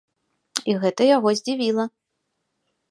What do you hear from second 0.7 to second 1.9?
І гэта яго здзівіла.